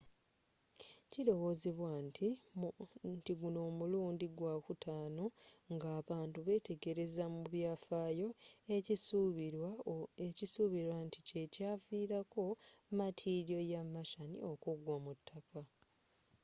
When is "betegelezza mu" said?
6.47-7.41